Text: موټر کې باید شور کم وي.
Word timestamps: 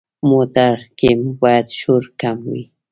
موټر 0.29 0.75
کې 0.97 1.11
باید 1.41 1.65
شور 1.79 2.03
کم 2.21 2.37
وي. 2.51 2.63